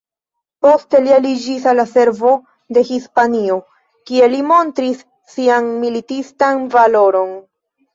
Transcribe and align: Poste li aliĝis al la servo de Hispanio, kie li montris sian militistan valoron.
Poste 0.65 1.01
li 1.07 1.13
aliĝis 1.17 1.67
al 1.73 1.77
la 1.81 1.85
servo 1.91 2.33
de 2.79 2.85
Hispanio, 2.89 3.61
kie 4.11 4.33
li 4.35 4.43
montris 4.51 5.09
sian 5.37 5.73
militistan 5.87 6.71
valoron. 6.79 7.43